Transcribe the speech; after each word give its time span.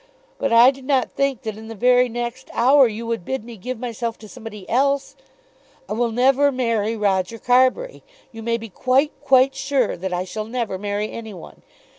But 0.39 0.51
I 0.51 0.71
did 0.71 0.85
not 0.85 1.11
think 1.11 1.43
that 1.43 1.57
in 1.57 1.67
the 1.67 1.75
very 1.75 2.09
next 2.09 2.49
hour 2.55 2.87
you 2.87 3.05
would 3.05 3.23
bid 3.23 3.43
me 3.45 3.55
give 3.55 3.77
myself 3.77 4.17
to 4.17 4.27
somebody 4.27 4.67
else! 4.67 5.15
I 5.87 5.93
will 5.93 6.09
never 6.11 6.51
marry 6.51 6.97
Roger 6.97 7.37
Carbury. 7.37 8.01
You 8.31 8.41
may 8.41 8.57
be 8.57 8.69
quite 8.69 9.11
quite 9.23 9.53
sure 9.53 9.95
that 9.95 10.11
I 10.11 10.23
shall 10.25 10.45
never 10.45 10.79
marry 10.79 11.11
any 11.11 11.35
one. 11.35 11.61